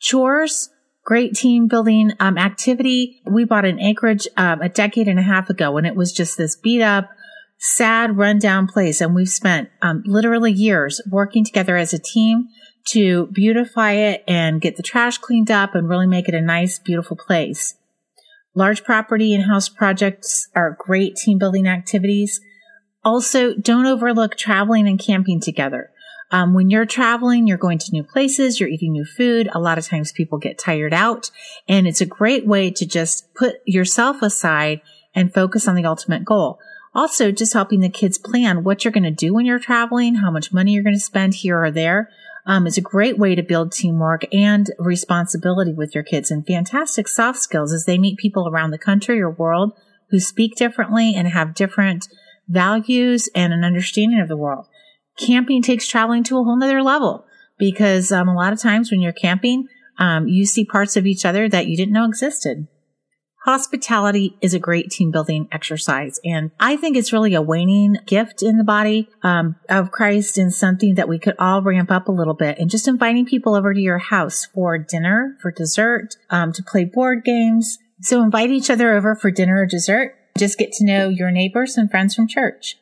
Chores, 0.00 0.70
great 1.04 1.34
team 1.34 1.68
building 1.68 2.12
um, 2.20 2.38
activity. 2.38 3.20
We 3.30 3.44
bought 3.44 3.66
an 3.66 3.80
acreage 3.80 4.26
um, 4.36 4.62
a 4.62 4.70
decade 4.70 5.08
and 5.08 5.18
a 5.18 5.22
half 5.22 5.50
ago 5.50 5.76
and 5.76 5.86
it 5.86 5.94
was 5.94 6.12
just 6.12 6.38
this 6.38 6.56
beat 6.56 6.80
up, 6.80 7.10
sad, 7.58 8.16
rundown 8.16 8.66
place. 8.66 9.02
And 9.02 9.14
we've 9.14 9.28
spent 9.28 9.68
um, 9.82 10.02
literally 10.06 10.52
years 10.52 11.02
working 11.10 11.44
together 11.44 11.76
as 11.76 11.92
a 11.92 11.98
team 11.98 12.48
to 12.88 13.26
beautify 13.26 13.92
it 13.92 14.24
and 14.26 14.60
get 14.60 14.76
the 14.76 14.82
trash 14.82 15.18
cleaned 15.18 15.50
up 15.50 15.74
and 15.74 15.86
really 15.86 16.06
make 16.06 16.28
it 16.28 16.34
a 16.34 16.40
nice, 16.40 16.78
beautiful 16.78 17.16
place. 17.16 17.74
Large 18.54 18.84
property 18.84 19.34
and 19.34 19.44
house 19.44 19.68
projects 19.68 20.48
are 20.54 20.76
great 20.78 21.16
team 21.16 21.38
building 21.38 21.68
activities. 21.68 22.40
Also, 23.04 23.54
don't 23.54 23.86
overlook 23.86 24.36
traveling 24.36 24.88
and 24.88 24.98
camping 24.98 25.40
together. 25.40 25.90
Um, 26.32 26.54
when 26.54 26.70
you're 26.70 26.86
traveling, 26.86 27.46
you're 27.46 27.58
going 27.58 27.78
to 27.78 27.92
new 27.92 28.04
places, 28.04 28.60
you're 28.60 28.68
eating 28.68 28.92
new 28.92 29.04
food. 29.04 29.48
A 29.52 29.60
lot 29.60 29.78
of 29.78 29.86
times 29.86 30.12
people 30.12 30.38
get 30.38 30.58
tired 30.58 30.94
out 30.94 31.30
and 31.68 31.86
it's 31.86 32.00
a 32.00 32.06
great 32.06 32.46
way 32.46 32.70
to 32.70 32.86
just 32.86 33.32
put 33.34 33.56
yourself 33.66 34.22
aside 34.22 34.80
and 35.14 35.34
focus 35.34 35.66
on 35.66 35.74
the 35.74 35.84
ultimate 35.84 36.24
goal. 36.24 36.58
Also, 36.94 37.30
just 37.30 37.52
helping 37.52 37.80
the 37.80 37.88
kids 37.88 38.18
plan 38.18 38.64
what 38.64 38.84
you're 38.84 38.92
going 38.92 39.04
to 39.04 39.10
do 39.10 39.32
when 39.32 39.46
you're 39.46 39.60
traveling, 39.60 40.16
how 40.16 40.30
much 40.30 40.52
money 40.52 40.72
you're 40.72 40.82
going 40.82 40.94
to 40.94 41.00
spend 41.00 41.34
here 41.34 41.62
or 41.62 41.70
there. 41.70 42.10
Um, 42.46 42.66
is 42.66 42.78
a 42.78 42.82
great 42.82 43.18
way 43.18 43.34
to 43.34 43.42
build 43.42 43.70
teamwork 43.70 44.22
and 44.32 44.66
responsibility 44.78 45.72
with 45.74 45.94
your 45.94 46.02
kids 46.02 46.30
and 46.30 46.46
fantastic 46.46 47.06
soft 47.06 47.38
skills 47.38 47.72
as 47.72 47.84
they 47.84 47.98
meet 47.98 48.18
people 48.18 48.48
around 48.48 48.70
the 48.70 48.78
country 48.78 49.20
or 49.20 49.30
world 49.30 49.72
who 50.10 50.18
speak 50.18 50.56
differently 50.56 51.14
and 51.14 51.28
have 51.28 51.54
different 51.54 52.08
values 52.48 53.28
and 53.34 53.52
an 53.52 53.64
understanding 53.64 54.20
of 54.20 54.28
the 54.28 54.36
world. 54.36 54.66
Camping 55.18 55.62
takes 55.62 55.86
traveling 55.86 56.24
to 56.24 56.38
a 56.38 56.44
whole 56.44 56.56
nother 56.56 56.82
level 56.82 57.24
because 57.58 58.10
um, 58.10 58.28
a 58.28 58.34
lot 58.34 58.52
of 58.52 58.58
times 58.58 58.90
when 58.90 59.00
you're 59.00 59.12
camping, 59.12 59.68
um, 59.98 60.26
you 60.26 60.46
see 60.46 60.64
parts 60.64 60.96
of 60.96 61.06
each 61.06 61.24
other 61.24 61.48
that 61.48 61.66
you 61.66 61.76
didn't 61.76 61.92
know 61.92 62.06
existed. 62.06 62.66
Hospitality 63.44 64.36
is 64.42 64.52
a 64.52 64.58
great 64.58 64.90
team 64.90 65.10
building 65.10 65.48
exercise. 65.50 66.20
And 66.24 66.50
I 66.60 66.76
think 66.76 66.96
it's 66.96 67.12
really 67.12 67.34
a 67.34 67.40
waning 67.40 67.96
gift 68.04 68.42
in 68.42 68.58
the 68.58 68.64
body 68.64 69.08
um, 69.22 69.56
of 69.70 69.90
Christ 69.90 70.36
and 70.36 70.52
something 70.52 70.96
that 70.96 71.08
we 71.08 71.18
could 71.18 71.36
all 71.38 71.62
ramp 71.62 71.90
up 71.90 72.08
a 72.08 72.12
little 72.12 72.34
bit 72.34 72.58
and 72.58 72.68
just 72.68 72.86
inviting 72.86 73.24
people 73.24 73.54
over 73.54 73.72
to 73.72 73.80
your 73.80 73.98
house 73.98 74.44
for 74.44 74.76
dinner, 74.76 75.38
for 75.40 75.50
dessert, 75.50 76.16
um, 76.28 76.52
to 76.52 76.62
play 76.62 76.84
board 76.84 77.24
games. 77.24 77.78
So 78.02 78.22
invite 78.22 78.50
each 78.50 78.68
other 78.68 78.94
over 78.94 79.14
for 79.14 79.30
dinner 79.30 79.62
or 79.62 79.66
dessert. 79.66 80.16
Just 80.36 80.58
get 80.58 80.72
to 80.72 80.84
know 80.84 81.08
your 81.08 81.30
neighbors 81.30 81.78
and 81.78 81.90
friends 81.90 82.14
from 82.14 82.28
church. 82.28 82.76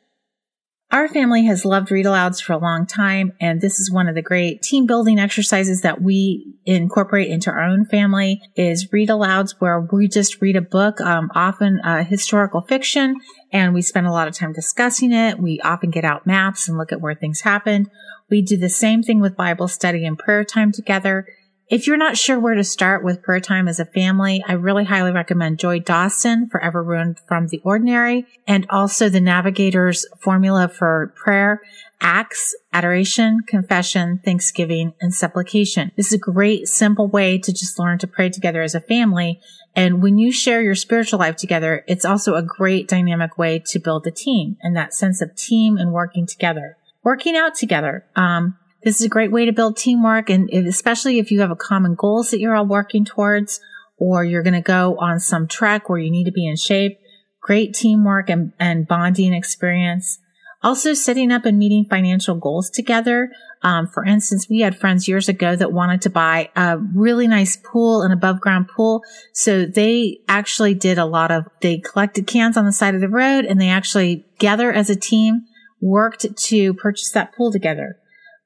Our 0.90 1.06
family 1.06 1.44
has 1.44 1.66
loved 1.66 1.90
read 1.90 2.06
alouds 2.06 2.42
for 2.42 2.54
a 2.54 2.58
long 2.58 2.86
time, 2.86 3.34
and 3.40 3.60
this 3.60 3.78
is 3.78 3.92
one 3.92 4.08
of 4.08 4.14
the 4.14 4.22
great 4.22 4.62
team 4.62 4.86
building 4.86 5.18
exercises 5.18 5.82
that 5.82 6.00
we 6.00 6.48
incorporate 6.76 7.28
into 7.30 7.50
our 7.50 7.62
own 7.62 7.87
family 7.87 8.40
is 8.54 8.92
read 8.92 9.08
alouds 9.08 9.54
where 9.58 9.80
we 9.80 10.06
just 10.06 10.40
read 10.42 10.56
a 10.56 10.60
book, 10.60 11.00
um, 11.00 11.30
often 11.34 11.80
uh, 11.80 12.04
historical 12.04 12.60
fiction, 12.60 13.16
and 13.52 13.72
we 13.72 13.80
spend 13.80 14.06
a 14.06 14.12
lot 14.12 14.28
of 14.28 14.34
time 14.34 14.52
discussing 14.52 15.12
it. 15.12 15.38
We 15.38 15.60
often 15.60 15.90
get 15.90 16.04
out 16.04 16.26
maps 16.26 16.68
and 16.68 16.76
look 16.76 16.92
at 16.92 17.00
where 17.00 17.14
things 17.14 17.40
happened. 17.40 17.90
We 18.28 18.42
do 18.42 18.56
the 18.56 18.68
same 18.68 19.02
thing 19.02 19.20
with 19.20 19.37
Bible 19.37 19.68
study 19.68 20.04
and 20.04 20.18
prayer 20.18 20.44
time 20.44 20.70
together. 20.70 21.26
If 21.70 21.87
you're 21.87 21.98
not 21.98 22.16
sure 22.16 22.38
where 22.38 22.54
to 22.54 22.64
start 22.64 23.04
with 23.04 23.22
prayer 23.22 23.40
time 23.40 23.68
as 23.68 23.78
a 23.78 23.84
family, 23.84 24.42
I 24.46 24.54
really 24.54 24.84
highly 24.84 25.10
recommend 25.10 25.58
Joy 25.58 25.80
Dawson, 25.80 26.48
Forever 26.48 26.82
Ruined 26.82 27.18
from 27.26 27.48
the 27.48 27.60
Ordinary, 27.62 28.26
and 28.46 28.66
also 28.70 29.10
the 29.10 29.20
Navigator's 29.20 30.06
formula 30.18 30.68
for 30.68 31.12
prayer, 31.14 31.60
acts, 32.00 32.55
adoration, 32.73 33.40
confession, 33.47 34.21
thanksgiving, 34.25 34.93
and 35.00 35.12
supplication. 35.12 35.90
This 35.97 36.09
is 36.09 36.14
a 36.14 36.19
great, 36.19 36.69
simple 36.69 37.09
way 37.09 37.38
to 37.38 37.52
just 37.52 37.78
learn 37.78 37.99
to 37.99 38.07
pray 38.07 38.31
together 38.31 38.62
as 38.62 38.75
a 38.75 38.81
family. 38.81 39.40
And 39.75 40.02
when 40.02 40.19
you 40.19 40.33
share 40.33 40.62
your 40.62 40.75
spiritual 40.75 41.19
life 41.19 41.37
together, 41.37 41.85
it's 41.87 42.05
also 42.05 42.35
a 42.35 42.43
great 42.43 42.88
dynamic 42.88 43.37
way 43.37 43.62
to 43.67 43.78
build 43.78 44.07
a 44.07 44.11
team 44.11 44.57
and 44.62 44.76
that 44.76 44.95
sense 44.95 45.21
of 45.21 45.35
team 45.35 45.76
and 45.76 45.93
working 45.93 46.26
together. 46.26 46.76
Working 47.02 47.37
out 47.37 47.55
together. 47.55 48.07
Um, 48.17 48.57
this 48.83 49.00
is 49.00 49.07
a 49.07 49.09
great 49.09 49.33
way 49.33 49.45
to 49.45 49.52
build 49.52 49.76
teamwork. 49.76 50.31
And 50.31 50.49
especially 50.50 51.19
if 51.19 51.31
you 51.31 51.40
have 51.40 51.50
a 51.50 51.57
common 51.57 51.95
goals 51.95 52.31
that 52.31 52.40
you're 52.40 52.55
all 52.55 52.67
working 52.67 53.05
towards, 53.05 53.61
or 53.99 54.25
you're 54.25 54.43
going 54.43 54.55
to 54.55 54.61
go 54.61 54.97
on 54.99 55.19
some 55.19 55.49
trek 55.49 55.88
where 55.88 55.99
you 55.99 56.11
need 56.11 56.25
to 56.25 56.33
be 56.33 56.47
in 56.47 56.57
shape, 56.57 56.99
great 57.40 57.75
teamwork 57.75 58.31
and, 58.31 58.52
and 58.59 58.87
bonding 58.87 59.33
experience. 59.33 60.19
Also 60.62 60.92
setting 60.92 61.30
up 61.30 61.44
and 61.44 61.56
meeting 61.56 61.86
financial 61.88 62.34
goals 62.34 62.68
together. 62.68 63.30
Um, 63.62 63.86
for 63.86 64.04
instance, 64.04 64.48
we 64.48 64.60
had 64.60 64.76
friends 64.76 65.06
years 65.06 65.28
ago 65.28 65.54
that 65.54 65.72
wanted 65.72 66.02
to 66.02 66.10
buy 66.10 66.50
a 66.56 66.78
really 66.78 67.28
nice 67.28 67.56
pool, 67.56 68.02
an 68.02 68.10
above 68.10 68.40
ground 68.40 68.68
pool. 68.68 69.02
So 69.32 69.66
they 69.66 70.18
actually 70.28 70.74
did 70.74 70.98
a 70.98 71.04
lot 71.04 71.30
of, 71.30 71.46
they 71.60 71.78
collected 71.78 72.26
cans 72.26 72.56
on 72.56 72.64
the 72.64 72.72
side 72.72 72.94
of 72.94 73.00
the 73.00 73.08
road 73.08 73.44
and 73.44 73.60
they 73.60 73.68
actually 73.68 74.24
gather 74.38 74.72
as 74.72 74.90
a 74.90 74.96
team, 74.96 75.42
worked 75.80 76.26
to 76.36 76.74
purchase 76.74 77.10
that 77.12 77.34
pool 77.36 77.52
together. 77.52 77.96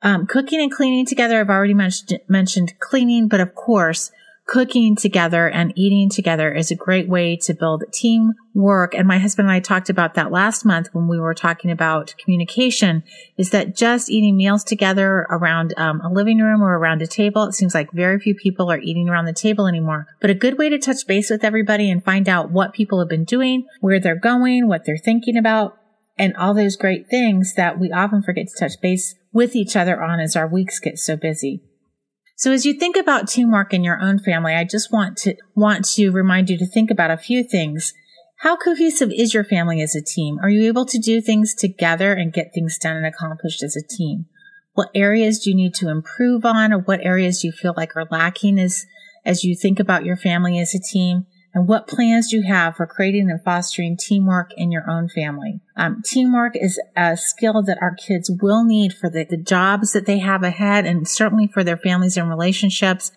Um, 0.02 0.26
cooking 0.26 0.60
and 0.60 0.70
cleaning 0.70 1.06
together. 1.06 1.40
I've 1.40 1.48
already 1.48 1.74
mentioned, 1.74 2.20
mentioned 2.28 2.74
cleaning, 2.80 3.28
but 3.28 3.40
of 3.40 3.54
course, 3.54 4.10
cooking 4.46 4.96
together 4.96 5.48
and 5.48 5.72
eating 5.76 6.10
together 6.10 6.52
is 6.52 6.70
a 6.70 6.76
great 6.76 7.08
way 7.08 7.36
to 7.36 7.54
build 7.54 7.84
teamwork. 7.92 8.94
And 8.94 9.06
my 9.06 9.18
husband 9.18 9.48
and 9.48 9.54
I 9.54 9.60
talked 9.60 9.88
about 9.88 10.14
that 10.14 10.32
last 10.32 10.64
month 10.64 10.88
when 10.92 11.08
we 11.08 11.18
were 11.18 11.34
talking 11.34 11.70
about 11.70 12.14
communication 12.18 13.02
is 13.36 13.50
that 13.50 13.76
just 13.76 14.10
eating 14.10 14.36
meals 14.36 14.64
together 14.64 15.26
around 15.30 15.74
um, 15.76 16.00
a 16.00 16.12
living 16.12 16.38
room 16.38 16.62
or 16.62 16.76
around 16.76 17.02
a 17.02 17.06
table, 17.06 17.44
it 17.44 17.54
seems 17.54 17.74
like 17.74 17.92
very 17.92 18.18
few 18.18 18.34
people 18.34 18.70
are 18.70 18.78
eating 18.78 19.08
around 19.08 19.26
the 19.26 19.32
table 19.32 19.66
anymore. 19.66 20.06
But 20.20 20.30
a 20.30 20.34
good 20.34 20.58
way 20.58 20.68
to 20.68 20.78
touch 20.78 21.06
base 21.06 21.30
with 21.30 21.44
everybody 21.44 21.90
and 21.90 22.04
find 22.04 22.28
out 22.28 22.50
what 22.50 22.74
people 22.74 22.98
have 22.98 23.08
been 23.08 23.24
doing, 23.24 23.66
where 23.80 24.00
they're 24.00 24.16
going, 24.16 24.66
what 24.66 24.84
they're 24.84 24.98
thinking 24.98 25.36
about, 25.36 25.78
and 26.18 26.36
all 26.36 26.52
those 26.52 26.76
great 26.76 27.08
things 27.08 27.54
that 27.54 27.78
we 27.78 27.90
often 27.90 28.22
forget 28.22 28.48
to 28.48 28.58
touch 28.58 28.80
base 28.80 29.14
with 29.32 29.56
each 29.56 29.76
other 29.76 30.02
on 30.02 30.20
as 30.20 30.36
our 30.36 30.46
weeks 30.46 30.78
get 30.78 30.98
so 30.98 31.16
busy. 31.16 31.62
So 32.42 32.50
as 32.50 32.66
you 32.66 32.74
think 32.74 32.96
about 32.96 33.28
teamwork 33.28 33.72
in 33.72 33.84
your 33.84 34.00
own 34.00 34.18
family, 34.18 34.54
I 34.54 34.64
just 34.64 34.90
want 34.90 35.16
to 35.18 35.36
want 35.54 35.84
to 35.94 36.10
remind 36.10 36.50
you 36.50 36.58
to 36.58 36.66
think 36.66 36.90
about 36.90 37.12
a 37.12 37.16
few 37.16 37.44
things. 37.44 37.94
How 38.38 38.56
cohesive 38.56 39.12
is 39.12 39.32
your 39.32 39.44
family 39.44 39.80
as 39.80 39.94
a 39.94 40.02
team? 40.02 40.40
Are 40.42 40.48
you 40.50 40.66
able 40.66 40.84
to 40.86 40.98
do 40.98 41.20
things 41.20 41.54
together 41.54 42.12
and 42.12 42.32
get 42.32 42.52
things 42.52 42.78
done 42.78 42.96
and 42.96 43.06
accomplished 43.06 43.62
as 43.62 43.76
a 43.76 43.86
team? 43.86 44.26
What 44.72 44.90
areas 44.92 45.38
do 45.38 45.50
you 45.50 45.56
need 45.56 45.72
to 45.74 45.88
improve 45.88 46.44
on 46.44 46.72
or 46.72 46.80
what 46.80 47.06
areas 47.06 47.42
do 47.42 47.46
you 47.46 47.52
feel 47.52 47.74
like 47.76 47.94
are 47.94 48.08
lacking 48.10 48.58
as, 48.58 48.86
as 49.24 49.44
you 49.44 49.54
think 49.54 49.78
about 49.78 50.04
your 50.04 50.16
family 50.16 50.58
as 50.58 50.74
a 50.74 50.80
team? 50.80 51.26
And 51.54 51.68
what 51.68 51.86
plans 51.86 52.30
do 52.30 52.36
you 52.36 52.44
have 52.44 52.76
for 52.76 52.86
creating 52.86 53.30
and 53.30 53.42
fostering 53.42 53.96
teamwork 53.96 54.52
in 54.56 54.72
your 54.72 54.88
own 54.90 55.08
family? 55.08 55.60
Um, 55.76 56.02
teamwork 56.02 56.56
is 56.56 56.80
a 56.96 57.16
skill 57.16 57.62
that 57.64 57.78
our 57.82 57.94
kids 57.94 58.30
will 58.40 58.64
need 58.64 58.94
for 58.94 59.10
the, 59.10 59.24
the 59.28 59.36
jobs 59.36 59.92
that 59.92 60.06
they 60.06 60.18
have 60.18 60.42
ahead 60.42 60.86
and 60.86 61.06
certainly 61.06 61.46
for 61.46 61.62
their 61.62 61.76
families 61.76 62.16
and 62.16 62.28
relationships. 62.28 63.12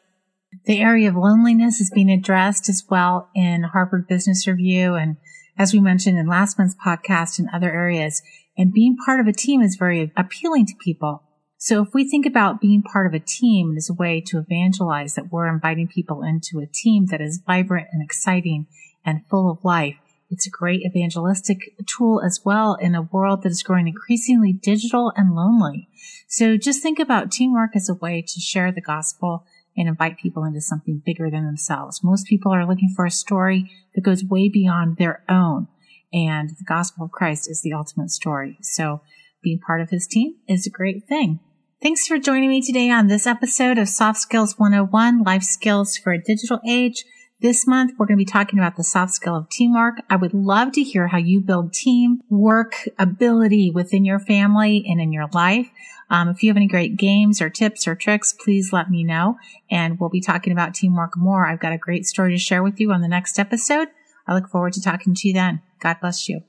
The 0.65 0.82
area 0.82 1.10
of 1.10 1.15
loneliness 1.15 1.80
is 1.80 1.92
being 1.94 2.12
addressed 2.12 2.68
as 2.68 2.84
well 2.89 3.30
in 3.34 3.63
Harvard 3.63 4.08
Business 4.08 4.48
Review 4.48 4.96
and 4.96 5.18
as 5.58 5.74
we 5.74 5.80
mentioned 5.80 6.18
in 6.18 6.27
last 6.27 6.60
month's 6.60 6.75
podcast 6.75 7.39
and 7.39 7.48
other 7.54 7.72
areas. 7.72 8.22
And 8.58 8.74
being 8.74 8.98
part 8.98 9.20
of 9.20 9.27
a 9.27 9.34
team 9.34 9.62
is 9.62 9.75
very 9.75 10.12
appealing 10.18 10.65
to 10.68 10.74
people. 10.84 11.24
So 11.65 11.81
if 11.81 11.95
we 11.95 12.07
think 12.07 12.27
about 12.27 12.62
being 12.62 12.84
part 12.84 13.07
of 13.07 13.15
a 13.15 13.19
team 13.19 13.74
as 13.75 13.89
a 13.89 13.93
way 13.95 14.22
to 14.27 14.38
evangelize 14.38 15.15
that 15.15 15.31
we're 15.31 15.48
inviting 15.48 15.88
people 15.88 16.22
into 16.22 16.60
a 16.60 16.67
team 16.67 17.07
that 17.07 17.22
is 17.22 17.41
vibrant 17.43 17.88
and 17.91 18.03
exciting 18.03 18.67
and 19.03 19.25
full 19.31 19.50
of 19.50 19.65
life, 19.65 19.95
it's 20.29 20.45
a 20.45 20.51
great 20.51 20.84
evangelistic 20.86 21.74
tool 21.88 22.22
as 22.24 22.39
well 22.45 22.75
in 22.75 22.93
a 22.93 23.01
world 23.01 23.41
that 23.41 23.51
is 23.51 23.63
growing 23.63 23.88
increasingly 23.88 24.53
digital 24.53 25.12
and 25.15 25.34
lonely. 25.34 25.89
So 26.27 26.55
just 26.55 26.84
think 26.84 27.00
about 27.00 27.31
teamwork 27.31 27.72
as 27.75 27.89
a 27.89 27.95
way 27.95 28.22
to 28.22 28.39
share 28.39 28.72
the 28.72 28.79
gospel 28.79 29.43
and 29.75 29.88
invite 29.88 30.19
people 30.19 30.43
into 30.43 30.62
something 30.62 31.01
bigger 31.03 31.31
than 31.31 31.48
themselves. 31.48 32.03
Most 32.03 32.27
people 32.27 32.53
are 32.53 32.67
looking 32.67 32.93
for 32.95 33.07
a 33.07 33.12
story 33.12 33.72
that 33.95 34.01
goes 34.01 34.24
way 34.24 34.50
beyond 34.50 34.98
their 34.98 35.24
own. 35.27 35.67
And 36.13 36.51
the 36.51 36.63
gospel 36.63 37.05
of 37.05 37.12
Christ 37.12 37.50
is 37.50 37.63
the 37.63 37.74
ultimate 37.74 38.12
story. 38.12 38.60
So 38.62 39.01
being 39.41 39.57
part 39.57 39.81
of 39.81 39.89
his 39.89 40.05
team 40.05 40.36
is 40.48 40.67
a 40.67 40.69
great 40.69 41.07
thing. 41.07 41.39
Thanks 41.82 42.08
for 42.08 42.17
joining 42.17 42.50
me 42.50 42.62
today 42.62 42.89
on 42.89 43.08
this 43.08 43.27
episode 43.27 43.77
of 43.77 43.89
Soft 43.89 44.17
Skills 44.17 44.58
101 44.58 45.24
Life 45.24 45.44
Skills 45.44 45.98
for 45.98 46.13
a 46.13 46.22
Digital 46.22 46.60
Age. 46.65 47.03
This 47.41 47.67
month, 47.67 47.91
we're 47.98 48.05
going 48.05 48.17
to 48.17 48.25
be 48.25 48.32
talking 48.32 48.58
about 48.58 48.77
the 48.77 48.84
soft 48.84 49.12
skill 49.12 49.36
of 49.36 49.50
teamwork. 49.50 49.96
I 50.10 50.15
would 50.15 50.34
love 50.34 50.72
to 50.72 50.84
hear 50.84 51.08
how 51.08 51.17
you 51.17 51.41
build 51.41 51.74
team 51.74 52.22
work 52.29 52.88
ability 52.98 53.72
within 53.72 54.05
your 54.05 54.20
family 54.20 54.86
and 54.88 55.01
in 55.01 55.12
your 55.12 55.27
life. 55.34 55.67
Um, 56.10 56.29
if 56.29 56.41
you 56.41 56.50
have 56.50 56.58
any 56.58 56.67
great 56.67 56.96
games 56.96 57.41
or 57.41 57.50
tips 57.50 57.89
or 57.89 57.96
tricks, 57.96 58.34
please 58.34 58.72
let 58.72 58.89
me 58.89 59.03
know. 59.03 59.38
And 59.70 60.00
we'll 60.00 60.10
be 60.10 60.22
talking 60.22 60.53
about 60.53 60.74
teamwork 60.74 61.17
more. 61.17 61.46
I've 61.46 61.60
got 61.60 61.74
a 61.74 61.77
great 61.77 62.05
story 62.05 62.32
to 62.32 62.39
share 62.39 62.63
with 62.63 62.79
you 62.79 62.94
on 62.94 63.01
the 63.01 63.10
next 63.10 63.38
episode. 63.38 63.89
I 64.25 64.34
look 64.34 64.48
forward 64.48 64.74
to 64.74 64.82
talking 64.82 65.13
to 65.13 65.27
you 65.27 65.34
then. 65.34 65.62
God 65.82 65.98
bless 66.00 66.29
you. 66.29 66.41